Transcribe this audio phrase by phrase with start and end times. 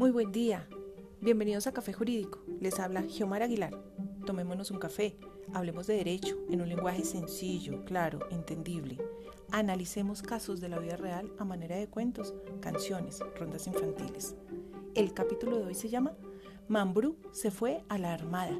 [0.00, 0.66] Muy buen día.
[1.20, 2.38] Bienvenidos a Café Jurídico.
[2.58, 3.78] Les habla Geomar Aguilar.
[4.24, 5.18] Tomémonos un café.
[5.52, 8.96] Hablemos de derecho en un lenguaje sencillo, claro, entendible.
[9.52, 12.32] Analicemos casos de la vida real a manera de cuentos,
[12.62, 14.36] canciones, rondas infantiles.
[14.94, 16.14] El capítulo de hoy se llama
[16.66, 18.58] Mambrú se fue a la armada.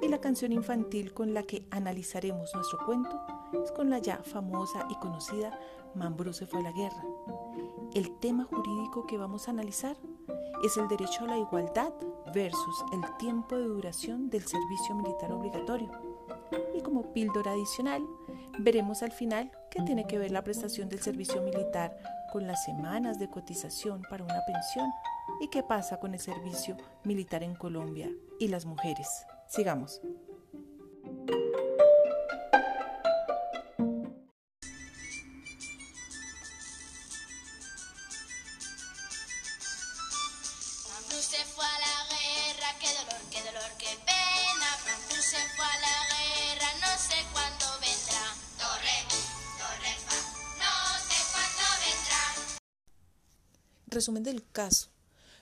[0.00, 3.20] Y la canción infantil con la que analizaremos nuestro cuento
[3.62, 5.60] es con la ya famosa y conocida
[5.94, 7.04] Mambrú se fue a la guerra.
[7.94, 9.98] El tema jurídico que vamos a analizar
[10.64, 11.92] es el derecho a la igualdad
[12.34, 15.90] versus el tiempo de duración del servicio militar obligatorio.
[16.74, 18.06] Y como píldora adicional,
[18.58, 21.96] veremos al final qué tiene que ver la prestación del servicio militar
[22.32, 24.90] con las semanas de cotización para una pensión
[25.40, 29.26] y qué pasa con el servicio militar en Colombia y las mujeres.
[29.46, 30.00] Sigamos.
[53.96, 54.88] Resumen del caso.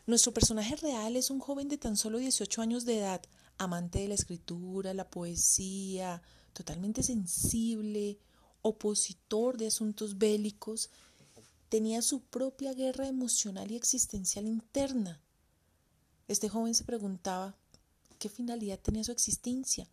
[0.06, 3.20] Nuestro personaje real es un joven de tan solo 18 años de edad,
[3.58, 8.16] amante de la escritura, la poesía, totalmente sensible,
[8.62, 10.90] opositor de asuntos bélicos,
[11.68, 15.20] tenía su propia guerra emocional y existencial interna.
[16.28, 17.56] Este joven se preguntaba
[18.20, 19.88] qué finalidad tenía su existencia,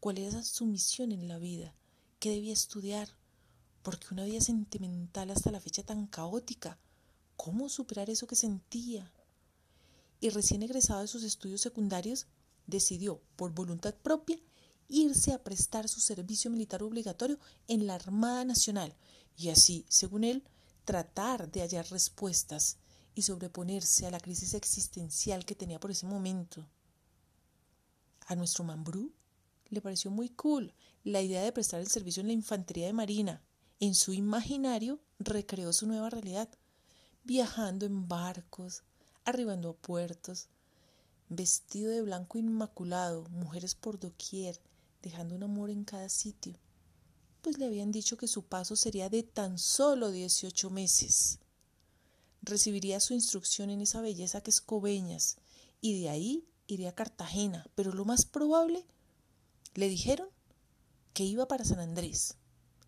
[0.00, 1.74] cuál era su misión en la vida,
[2.18, 3.08] qué debía estudiar,
[3.82, 6.78] por qué una vida sentimental hasta la fecha tan caótica,
[7.42, 9.12] cómo superar eso que sentía.
[10.20, 12.28] Y recién egresado de sus estudios secundarios,
[12.68, 14.38] decidió, por voluntad propia,
[14.86, 18.94] irse a prestar su servicio militar obligatorio en la Armada Nacional
[19.36, 20.44] y así, según él,
[20.84, 22.76] tratar de hallar respuestas
[23.12, 26.68] y sobreponerse a la crisis existencial que tenía por ese momento.
[28.28, 29.12] A nuestro Mambrú
[29.68, 33.42] le pareció muy cool la idea de prestar el servicio en la infantería de marina.
[33.80, 36.48] En su imaginario recreó su nueva realidad,
[37.24, 38.82] viajando en barcos,
[39.24, 40.48] arribando a puertos,
[41.28, 44.60] vestido de blanco inmaculado, mujeres por doquier,
[45.02, 46.54] dejando un amor en cada sitio,
[47.40, 51.38] pues le habían dicho que su paso sería de tan solo 18 meses.
[52.42, 55.36] Recibiría su instrucción en esa belleza que es Coveñas,
[55.80, 58.86] y de ahí iría a Cartagena, pero lo más probable,
[59.74, 60.28] le dijeron
[61.14, 62.36] que iba para San Andrés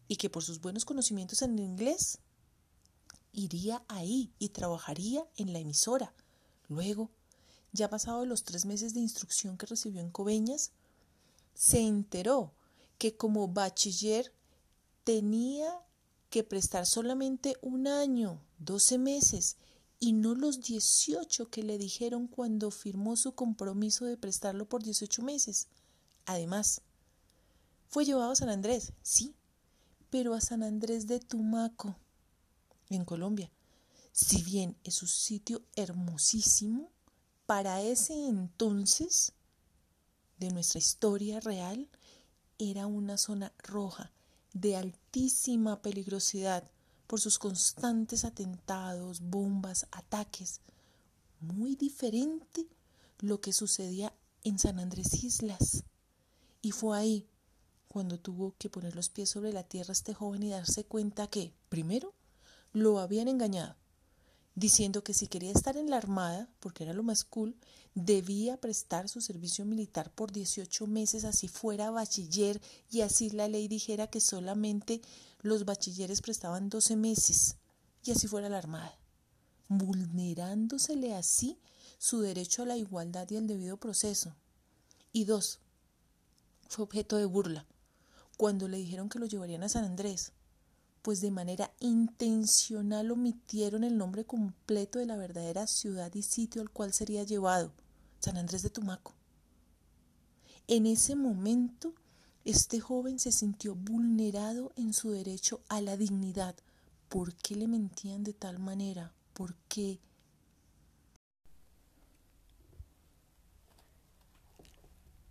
[0.07, 2.19] y que por sus buenos conocimientos en inglés
[3.35, 6.15] iría ahí y trabajaría en la emisora.
[6.69, 7.11] Luego,
[7.73, 10.71] ya pasado los tres meses de instrucción que recibió en Coveñas,
[11.55, 12.53] se enteró
[12.99, 14.33] que como bachiller
[15.05, 15.81] tenía
[16.31, 19.57] que prestar solamente un año, doce meses,
[20.01, 25.23] y no los dieciocho que le dijeron cuando firmó su compromiso de prestarlo por dieciocho
[25.23, 25.69] meses.
[26.27, 26.83] Además,
[27.89, 29.35] fue llevado a San Andrés, sí,
[30.11, 31.97] pero a San Andrés de Tumaco,
[32.91, 33.51] en Colombia.
[34.13, 36.91] Si bien es un sitio hermosísimo,
[37.47, 39.33] para ese entonces
[40.39, 41.89] de nuestra historia real,
[42.59, 44.13] era una zona roja
[44.53, 46.71] de altísima peligrosidad
[47.07, 50.61] por sus constantes atentados, bombas, ataques.
[51.41, 52.67] Muy diferente
[53.21, 55.85] lo que sucedía en San Andrés Islas.
[56.63, 57.29] Y fue ahí
[57.89, 61.53] cuando tuvo que poner los pies sobre la tierra este joven y darse cuenta que,
[61.69, 62.14] primero,
[62.75, 63.77] lo habían engañado
[64.55, 67.57] diciendo que si quería estar en la Armada, porque era lo más cool,
[67.95, 73.69] debía prestar su servicio militar por 18 meses, así fuera bachiller, y así la ley
[73.69, 75.01] dijera que solamente
[75.41, 77.57] los bachilleres prestaban 12 meses,
[78.05, 78.97] y así fuera la Armada,
[79.69, 81.59] vulnerándosele así
[81.99, 84.37] su derecho a la igualdad y el debido proceso.
[85.13, 85.61] Y dos,
[86.69, 87.67] fue objeto de burla,
[88.37, 90.33] cuando le dijeron que lo llevarían a San Andrés,
[91.05, 96.71] pues de manera intencional omitieron el nombre completo de la verdadera ciudad y sitio al
[96.71, 97.75] cual sería llevado,
[98.21, 99.13] San Andrés de Tumaco.
[100.67, 101.93] En ese momento,
[102.47, 106.57] este joven se sintió vulnerado en su derecho a la dignidad.
[107.11, 109.13] ¿Por qué le mentían de tal manera?
[109.35, 110.01] ¿Por qué?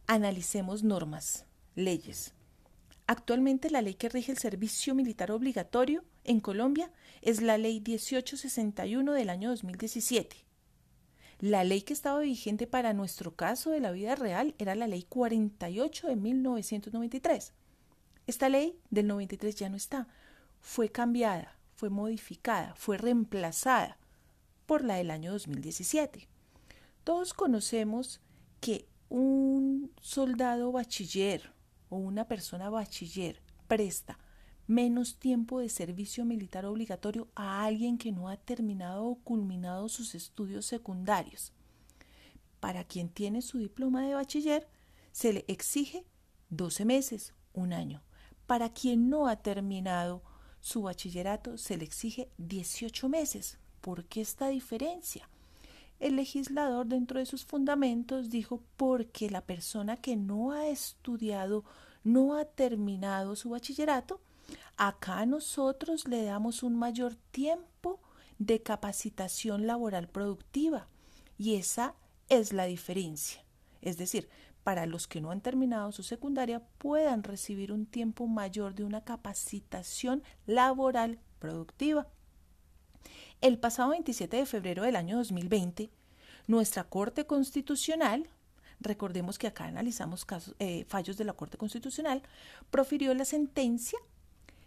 [0.05, 2.31] Analicemos normas, leyes.
[3.05, 6.91] Actualmente la ley que rige el servicio militar obligatorio en Colombia
[7.21, 10.37] es la ley 1861 del año 2017.
[11.39, 15.03] La ley que estaba vigente para nuestro caso de la vida real era la ley
[15.03, 17.53] 48 de 1993.
[18.25, 20.07] Esta ley del 93 ya no está.
[20.61, 23.97] Fue cambiada, fue modificada, fue reemplazada
[24.65, 26.29] por la del año 2017.
[27.03, 28.21] Todos conocemos
[28.61, 31.52] que un soldado bachiller
[31.93, 34.17] o una persona bachiller presta
[34.65, 40.15] menos tiempo de servicio militar obligatorio a alguien que no ha terminado o culminado sus
[40.15, 41.51] estudios secundarios.
[42.59, 44.67] Para quien tiene su diploma de bachiller,
[45.11, 46.05] se le exige
[46.49, 48.01] 12 meses, un año.
[48.47, 50.23] Para quien no ha terminado
[50.61, 53.59] su bachillerato, se le exige 18 meses.
[53.81, 55.29] ¿Por qué esta diferencia?
[56.03, 61.63] El legislador dentro de sus fundamentos dijo porque la persona que no ha estudiado,
[62.03, 64.19] no ha terminado su bachillerato,
[64.75, 68.01] acá nosotros le damos un mayor tiempo
[68.37, 70.89] de capacitación laboral productiva
[71.37, 71.95] y esa
[72.27, 73.41] es la diferencia.
[73.81, 74.27] Es decir,
[74.65, 79.05] para los que no han terminado su secundaria puedan recibir un tiempo mayor de una
[79.05, 82.09] capacitación laboral productiva.
[83.43, 85.89] El pasado 27 de febrero del año 2020,
[86.47, 88.29] nuestra Corte Constitucional,
[88.79, 92.23] recordemos que acá analizamos casos, eh, fallos de la Corte Constitucional,
[92.71, 93.99] profirió la sentencia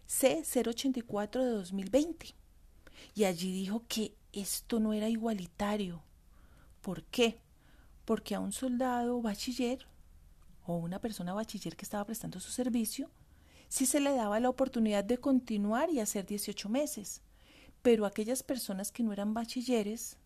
[0.07, 2.35] C084 de 2020.
[3.15, 6.03] Y allí dijo que esto no era igualitario.
[6.83, 7.39] ¿Por qué?
[8.05, 9.87] Porque a un soldado bachiller
[10.67, 13.09] o una persona bachiller que estaba prestando su servicio,
[13.69, 17.23] sí se le daba la oportunidad de continuar y hacer 18 meses
[17.87, 20.17] pero aquellas personas que no eran bachilleres,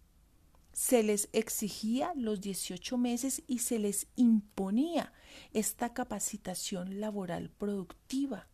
[0.72, 5.12] se les exigía los 18 meses y se les imponía
[5.52, 8.48] esta capacitación laboral productiva,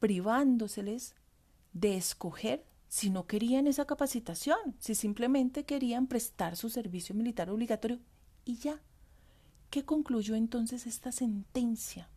[0.00, 1.14] privándoseles
[1.72, 8.00] de escoger si no querían esa capacitación, si simplemente querían prestar su servicio militar obligatorio
[8.44, 8.82] y ya.
[9.70, 12.10] ¿Qué concluyó entonces esta sentencia?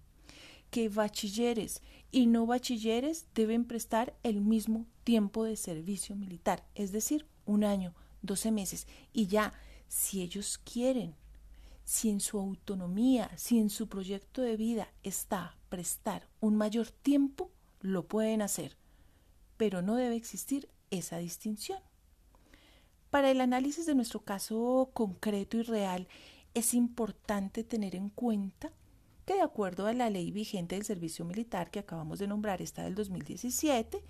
[0.71, 1.81] Que bachilleres
[2.11, 7.93] y no bachilleres deben prestar el mismo tiempo de servicio militar, es decir, un año,
[8.23, 8.87] 12 meses.
[9.13, 9.53] Y ya,
[9.87, 11.15] si ellos quieren,
[11.83, 17.51] si en su autonomía, si en su proyecto de vida está prestar un mayor tiempo,
[17.81, 18.77] lo pueden hacer.
[19.57, 21.79] Pero no debe existir esa distinción.
[23.09, 26.07] Para el análisis de nuestro caso concreto y real,
[26.53, 28.71] es importante tener en cuenta
[29.35, 32.95] de acuerdo a la ley vigente del servicio militar que acabamos de nombrar, esta del
[32.95, 34.03] 2017,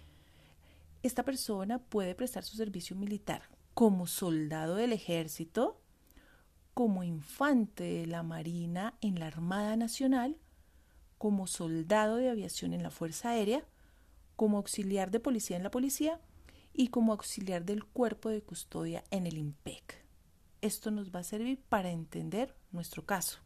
[1.03, 5.81] esta persona puede prestar su servicio militar como soldado del ejército,
[6.73, 10.37] como infante de la Marina en la Armada Nacional,
[11.17, 13.65] como soldado de aviación en la Fuerza Aérea,
[14.35, 16.19] como auxiliar de policía en la policía
[16.73, 20.03] y como auxiliar del cuerpo de custodia en el IMPEC.
[20.61, 23.39] Esto nos va a servir para entender nuestro caso.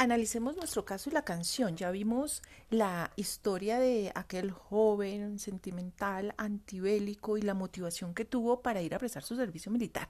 [0.00, 1.76] Analicemos nuestro caso y la canción.
[1.76, 8.80] Ya vimos la historia de aquel joven sentimental, antibélico y la motivación que tuvo para
[8.80, 10.08] ir a prestar su servicio militar.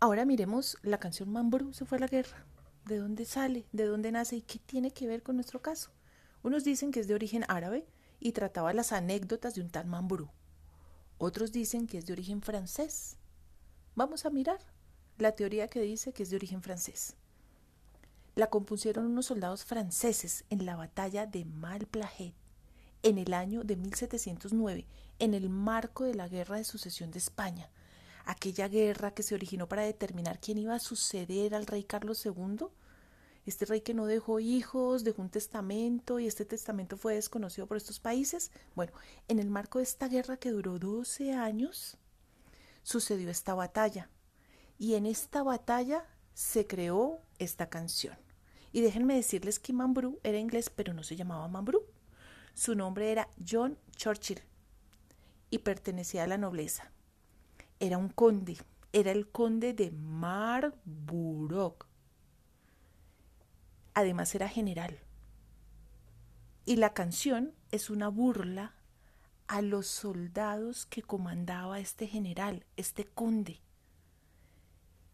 [0.00, 2.46] Ahora miremos la canción Mambrú se fue a la guerra.
[2.86, 3.66] ¿De dónde sale?
[3.72, 4.36] ¿De dónde nace?
[4.36, 5.90] ¿Y qué tiene que ver con nuestro caso?
[6.42, 7.86] Unos dicen que es de origen árabe
[8.20, 10.30] y trataba las anécdotas de un tal Mambrú.
[11.18, 13.18] Otros dicen que es de origen francés.
[13.94, 14.60] Vamos a mirar
[15.18, 17.18] la teoría que dice que es de origen francés
[18.36, 22.34] la compusieron unos soldados franceses en la batalla de Malplahet
[23.02, 24.86] en el año de 1709,
[25.18, 27.70] en el marco de la Guerra de Sucesión de España,
[28.26, 32.66] aquella guerra que se originó para determinar quién iba a suceder al rey Carlos II,
[33.46, 37.78] este rey que no dejó hijos, dejó un testamento y este testamento fue desconocido por
[37.78, 38.50] estos países.
[38.74, 38.92] Bueno,
[39.28, 41.96] en el marco de esta guerra que duró 12 años,
[42.82, 44.10] sucedió esta batalla.
[44.78, 48.25] Y en esta batalla se creó esta canción.
[48.76, 51.86] Y déjenme decirles que Mambrú era inglés, pero no se llamaba Mambrú.
[52.52, 54.42] Su nombre era John Churchill
[55.48, 56.92] y pertenecía a la nobleza.
[57.80, 58.58] Era un conde,
[58.92, 61.86] era el conde de Marlborough.
[63.94, 64.98] Además era general.
[66.66, 68.74] Y la canción es una burla
[69.46, 73.62] a los soldados que comandaba este general, este conde.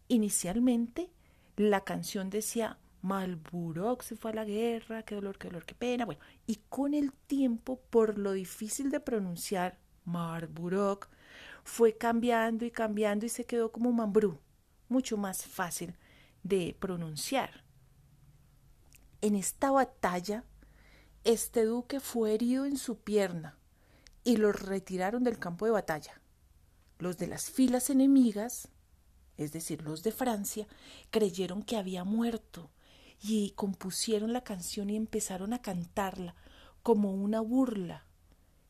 [0.09, 1.13] Inicialmente,
[1.55, 6.05] la canción decía Malburok se fue a la guerra, qué dolor, qué dolor, qué pena.
[6.05, 11.09] Bueno, y con el tiempo, por lo difícil de pronunciar, Marburok,
[11.65, 14.39] fue cambiando y cambiando y se quedó como Mambrú,
[14.87, 15.95] mucho más fácil
[16.43, 17.65] de pronunciar.
[19.21, 20.45] En esta batalla,
[21.25, 23.57] este duque fue herido en su pierna
[24.23, 26.21] y lo retiraron del campo de batalla.
[26.99, 28.69] Los de las filas enemigas,
[29.35, 30.67] es decir, los de Francia,
[31.11, 32.71] creyeron que había muerto
[33.23, 36.35] y compusieron la canción y empezaron a cantarla
[36.83, 38.05] como una burla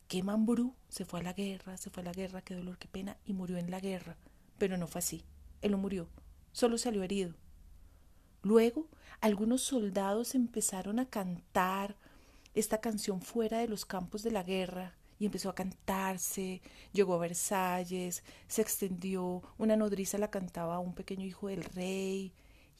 [0.08, 2.88] que Mambrú se fue a la guerra, se fue a la guerra, qué dolor, qué
[2.88, 4.16] pena, y murió en la guerra.
[4.60, 5.24] Pero no fue así.
[5.64, 6.08] Él no murió,
[6.52, 7.34] solo salió herido.
[8.44, 8.88] Luego,
[9.22, 11.96] algunos soldados empezaron a cantar
[12.54, 17.20] esta canción fuera de los campos de la guerra y empezó a cantarse, llegó a
[17.20, 22.34] Versalles, se extendió, una nodriza la cantaba a un pequeño hijo del rey,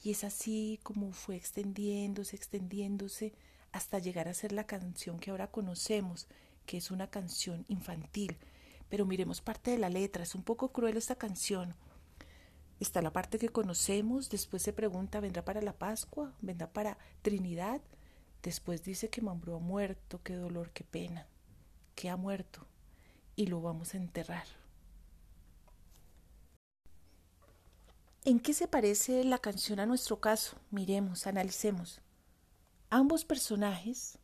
[0.04, 3.32] y es así como fue extendiéndose, extendiéndose,
[3.72, 6.28] hasta llegar a ser la canción que ahora conocemos,
[6.66, 8.36] que es una canción infantil.
[8.90, 11.74] Pero miremos parte de la letra, es un poco cruel esta canción.
[12.80, 16.34] Está la parte que conocemos, después se pregunta, ¿vendrá para la Pascua?
[16.42, 17.80] ¿Vendrá para Trinidad?
[18.42, 21.26] Después dice que Mambrú ha muerto, qué dolor, qué pena,
[21.94, 22.66] que ha muerto
[23.36, 24.63] y lo vamos a enterrar.
[28.26, 30.56] ¿En qué se parece la canción a nuestro caso?
[30.70, 32.00] Miremos, analicemos.
[32.88, 34.18] Ambos personajes,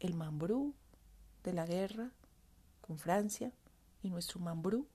[0.00, 0.74] el Mambrú
[1.44, 2.10] de la guerra
[2.80, 3.52] con Francia
[4.02, 4.86] y nuestro Mambrú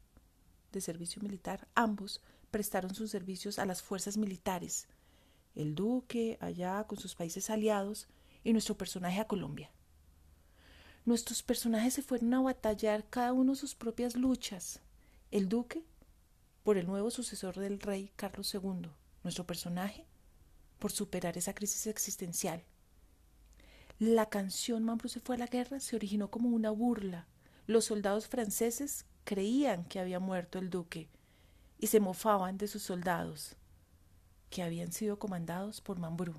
[0.71, 2.19] de servicio militar, ambos
[2.49, 4.87] prestaron sus servicios a las fuerzas militares,
[5.53, 8.07] el duque allá con sus países aliados
[8.43, 9.69] y nuestro personaje a Colombia.
[11.05, 14.81] Nuestros personajes se fueron a batallar cada uno sus propias luchas.
[15.29, 15.85] El duque
[16.67, 18.89] por el nuevo sucesor del rey Carlos II,
[19.23, 20.05] nuestro personaje,
[20.79, 22.61] por superar esa crisis existencial.
[23.99, 27.25] La canción Mambrú se fue a la guerra se originó como una burla.
[27.67, 31.07] Los soldados franceses creían que había muerto el duque
[31.79, 33.55] y se mofaban de sus soldados,
[34.49, 36.33] que habían sido comandados por Mambrú.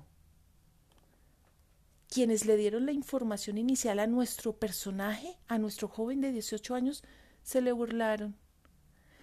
[2.07, 7.03] Quienes le dieron la información inicial a nuestro personaje, a nuestro joven de 18 años,
[7.41, 8.35] se le burlaron.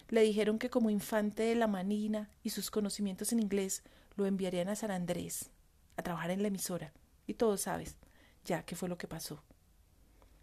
[0.08, 3.82] Le dijeron que como infante de la manina y sus conocimientos en inglés
[4.16, 5.50] lo enviarían a San Andrés
[5.96, 6.92] a trabajar en la emisora.
[7.26, 7.96] Y todo sabes
[8.44, 9.42] ya qué fue lo que pasó.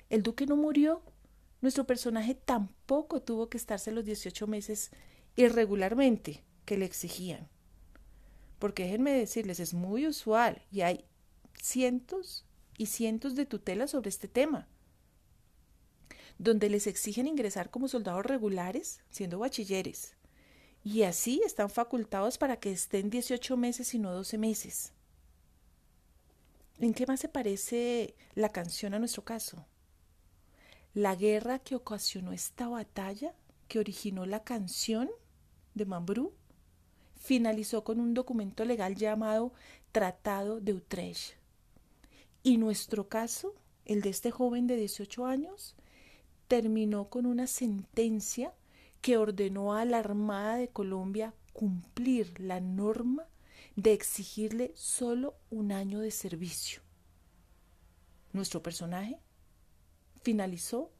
[0.09, 1.01] El duque no murió.
[1.61, 4.91] Nuestro personaje tampoco tuvo que estarse los 18 meses
[5.35, 7.47] irregularmente que le exigían.
[8.59, 11.05] Porque déjenme decirles, es muy usual y hay
[11.61, 12.45] cientos
[12.77, 14.67] y cientos de tutelas sobre este tema,
[16.37, 20.15] donde les exigen ingresar como soldados regulares, siendo bachilleres,
[20.83, 24.93] y así están facultados para que estén 18 meses y no 12 meses.
[26.79, 29.65] ¿En qué más se parece la canción a nuestro caso?
[30.93, 33.33] La guerra que ocasionó esta batalla,
[33.67, 35.09] que originó la canción,
[35.73, 36.33] de Mambrú
[37.15, 39.53] finalizó con un documento legal llamado
[39.91, 41.35] Tratado de Utrecht.
[42.43, 45.75] Y nuestro caso, el de este joven de 18 años,
[46.53, 48.53] terminó con una sentencia
[49.01, 53.25] que ordenó a la Armada de Colombia cumplir la norma
[53.75, 56.83] de exigirle solo un año de servicio.
[58.33, 59.17] Nuestro personaje
[60.21, 60.91] finalizó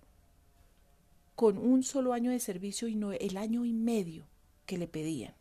[1.36, 4.25] con un solo año de servicio y no el año y medio
[4.65, 5.36] que le pedían.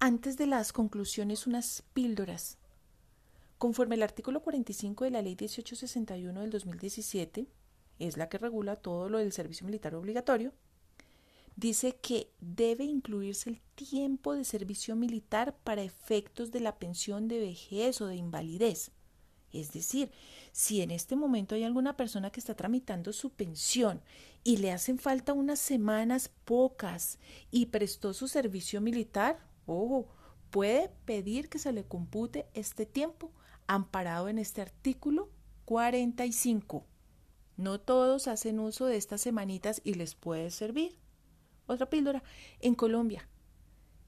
[0.00, 2.58] Antes de las conclusiones, unas píldoras.
[3.60, 7.46] Conforme el artículo 45 de la Ley 1861 del 2017,
[7.98, 10.54] es la que regula todo lo del servicio militar obligatorio,
[11.56, 17.38] dice que debe incluirse el tiempo de servicio militar para efectos de la pensión de
[17.38, 18.92] vejez o de invalidez.
[19.52, 20.10] Es decir,
[20.52, 24.00] si en este momento hay alguna persona que está tramitando su pensión
[24.42, 27.18] y le hacen falta unas semanas pocas
[27.50, 30.08] y prestó su servicio militar, ojo,
[30.48, 33.30] puede pedir que se le compute este tiempo
[33.70, 35.30] amparado en este artículo
[35.64, 36.84] 45.
[37.56, 40.98] No todos hacen uso de estas semanitas y les puede servir.
[41.66, 42.24] Otra píldora.
[42.58, 43.28] En Colombia,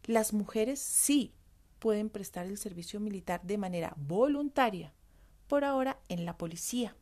[0.02, 1.32] las mujeres sí
[1.78, 4.92] pueden prestar el servicio militar de manera voluntaria
[5.46, 6.96] por ahora en la policía.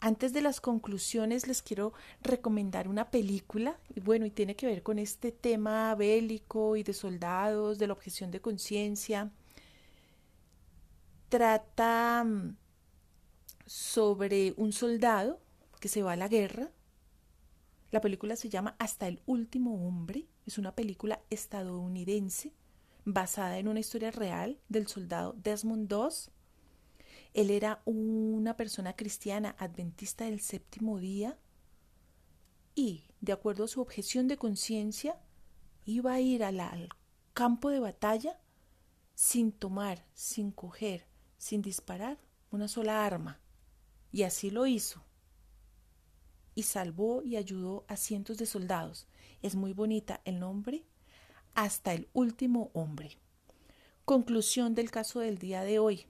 [0.00, 4.82] Antes de las conclusiones les quiero recomendar una película, y bueno, y tiene que ver
[4.82, 9.32] con este tema bélico y de soldados, de la objeción de conciencia.
[11.28, 12.56] Trata mm,
[13.66, 15.40] sobre un soldado
[15.80, 16.70] que se va a la guerra.
[17.90, 20.26] La película se llama Hasta el último hombre.
[20.46, 22.52] Es una película estadounidense
[23.04, 26.30] basada en una historia real del soldado Desmond Doss
[27.34, 31.38] él era una persona cristiana adventista del séptimo día
[32.74, 35.20] y, de acuerdo a su objeción de conciencia,
[35.84, 36.88] iba a ir al
[37.34, 38.40] campo de batalla
[39.14, 41.06] sin tomar, sin coger,
[41.38, 42.18] sin disparar
[42.50, 43.40] una sola arma.
[44.12, 45.02] Y así lo hizo.
[46.54, 49.06] Y salvó y ayudó a cientos de soldados.
[49.42, 50.84] Es muy bonita el nombre,
[51.54, 53.18] hasta el último hombre.
[54.04, 56.06] Conclusión del caso del día de hoy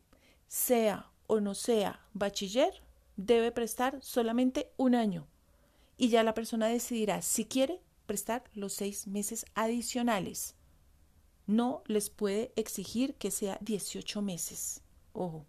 [0.47, 2.82] sea o no sea bachiller,
[3.16, 5.26] debe prestar solamente un año
[5.99, 10.54] y ya la persona decidirá si quiere prestar los seis meses adicionales.
[11.47, 14.82] No les puede exigir que sea 18 meses.
[15.19, 15.45] Ojo.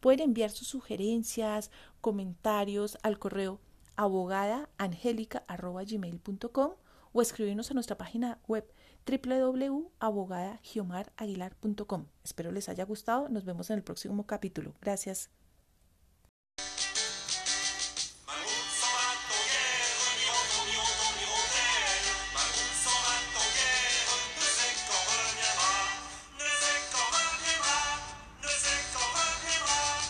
[0.00, 1.70] Pueden enviar sus sugerencias,
[2.00, 3.58] comentarios al correo
[3.96, 6.72] abogadaangelica.gmail.com
[7.12, 8.64] o escribirnos a nuestra página web
[9.06, 12.06] www.abogadagiomarAguilar.com.
[12.24, 13.28] Espero les haya gustado.
[13.28, 14.74] Nos vemos en el próximo capítulo.
[14.80, 15.30] Gracias.